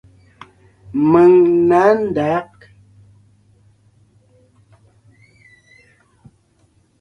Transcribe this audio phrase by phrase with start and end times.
[1.11, 1.31] Mèŋ
[1.67, 2.51] nǎ ndǎg.